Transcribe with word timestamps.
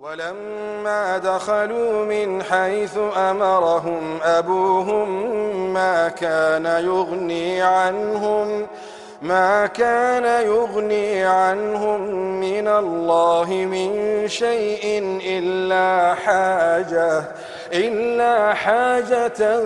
ولما 0.00 1.18
دخلوا 1.18 2.04
من 2.04 2.42
حيث 2.42 2.98
أمرهم 3.16 4.18
أبوهم 4.22 5.26
ما 5.72 6.08
كان 6.08 6.66
يغني 6.66 7.62
عنهم 7.62 8.66
ما 9.22 9.66
كان 9.66 10.46
يغني 10.46 11.24
عنهم 11.24 12.00
من 12.40 12.68
الله 12.68 13.46
من 13.50 14.22
شيء 14.28 15.18
إلا 15.24 16.14
حاجة 16.14 17.24
إلا 17.72 18.54
حاجة 18.54 19.60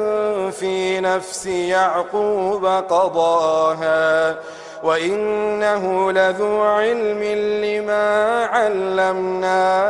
في 0.50 1.00
نفس 1.00 1.46
يعقوب 1.46 2.66
قضاها. 2.66 4.36
وإنه 4.86 6.12
لذو 6.12 6.62
علم 6.62 7.22
لما 7.64 8.44
علمناه 8.44 9.82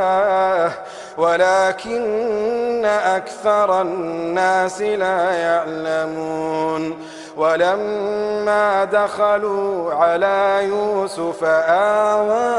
ولكن 1.16 2.84
أكثر 2.84 3.80
الناس 3.82 4.80
لا 4.80 5.30
يعلمون. 5.32 7.06
ولما 7.36 8.84
دخلوا 8.84 9.94
على 9.94 10.60
يوسف 10.62 11.44
آوى 11.44 12.56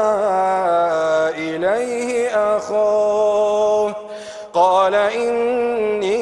إليه 1.34 2.28
أخوه 2.56 3.94
قال 4.52 4.94
إني 4.94 6.18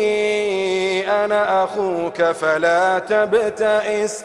أنا 1.24 1.64
أخوك 1.64 2.22
فلا 2.22 2.98
تبتئس. 2.98 4.24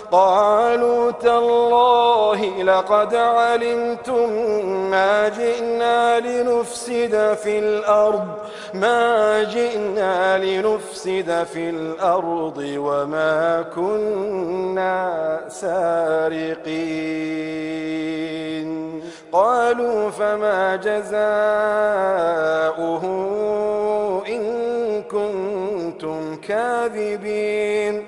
قالوا 0.11 1.11
تالله 1.11 2.63
لقد 2.63 3.15
علمتم 3.15 4.29
ما 4.91 5.29
جئنا 5.29 6.19
لنفسد 6.19 7.37
في 7.43 7.59
الأرض 7.59 8.27
ما 8.73 9.43
جئنا 9.43 10.37
لنفسد 10.37 11.43
في 11.53 11.69
الأرض 11.69 12.57
وما 12.57 13.61
كنا 13.75 15.39
سارقين. 15.47 16.71
قالوا 19.31 20.09
فما 20.09 20.75
جزاؤه 20.75 21.11
إن 24.27 24.43
كنتم 25.03 26.35
كاذبين. 26.35 28.07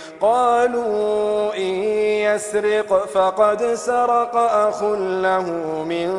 قالوا 0.21 1.55
إن 1.57 1.73
يسرق 2.31 3.05
فقد 3.05 3.73
سرق 3.73 4.35
أخ 4.35 4.83
له 4.83 5.45
من 5.83 6.11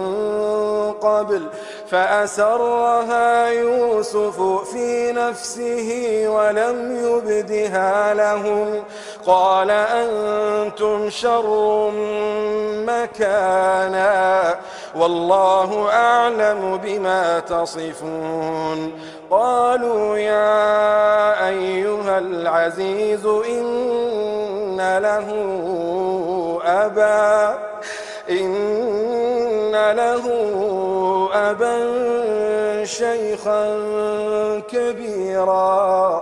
قبل 0.92 1.46
فأسرها 1.90 3.48
يوسف 3.48 4.40
في 4.72 5.12
نفسه 5.12 6.22
ولم 6.28 6.96
يبدها 7.04 8.14
لهم 8.14 8.82
قال 9.26 9.70
أنتم 9.70 11.10
شر 11.10 11.90
مكانا 12.86 14.54
والله 14.96 15.88
أعلم 15.90 16.80
بما 16.84 17.38
تصفون. 17.40 18.92
قالوا 19.30 20.16
يا 20.16 21.48
أيها 21.48 22.18
العزيز 22.18 23.26
إن 23.26 24.98
له 24.98 25.28
أبا 26.64 27.58
إن 28.30 29.72
له 29.72 30.24
أبا 31.34 31.76
شيخا 32.84 33.78
كبيرا. 34.72 36.21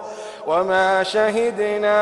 وما 0.51 1.03
شهدنا 1.03 1.97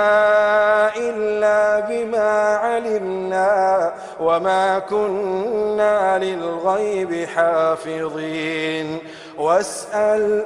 إلا 0.96 1.80
بما 1.80 2.58
علمنا 2.58 3.94
وما 4.20 4.80
كنا 4.80 6.18
للغيب 6.18 7.26
حافظين 7.26 9.00
واسأل 9.38 10.46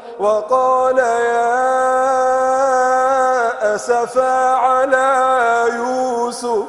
وقال 0.19 0.97
يا 0.97 1.75
أسفا 3.75 4.55
على 4.55 5.65
يوسف 5.75 6.67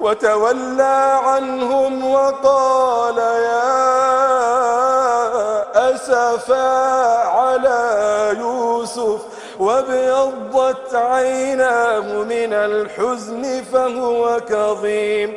وتولى 0.00 1.20
عنهم 1.24 2.10
وقال 2.12 3.18
يا 3.18 3.68
أسفا 5.94 6.68
على 7.26 8.36
يوسف 8.38 9.20
وابيضت 9.58 10.94
عيناه 10.94 12.00
من 12.22 12.52
الحزن 12.52 13.64
فهو 13.72 14.40
كظيم 14.48 15.36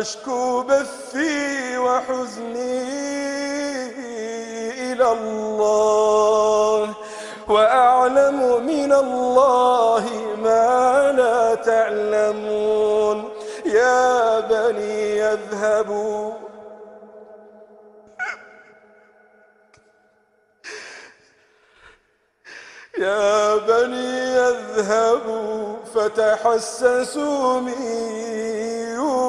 أشكو 0.00 0.62
بثي 0.62 1.78
وحزني 1.78 2.82
إلى 4.92 5.12
الله 5.12 6.94
وأعلم 7.48 8.66
من 8.66 8.92
الله 8.92 10.04
ما 10.42 11.12
لا 11.16 11.54
تعلمون. 11.54 13.28
يا 13.66 14.40
بني 14.40 15.18
يذهبوا. 15.18 16.32
يا 22.98 23.56
بني 23.56 24.36
يذهبوا. 24.36 25.76
فتحسسوا 25.94 27.60
من 27.60 27.82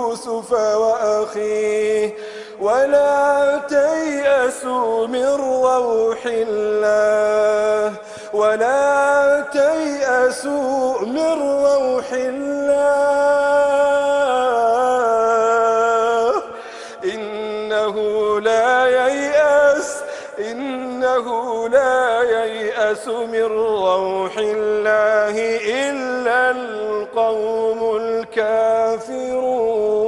يوسف 0.08 0.52
وأخيه 0.52 2.14
ولا 2.60 3.60
تيأسوا 3.70 5.08
من 5.08 5.26
روح 5.26 6.18
الله 6.26 7.94
ولا 8.34 9.46
تيأسوا 9.52 11.02
من 11.02 11.18
روح 11.20 12.12
الله. 12.12 12.78
إنه 17.04 17.96
لا 18.40 18.88
ييأس 18.88 19.98
إنه 20.40 21.70
لا 21.70 22.22
ييأس 22.22 23.08
من 23.08 23.44
روح 23.44 24.38
الله 24.38 24.87
هم 27.38 27.96
الكافرون. 27.96 30.07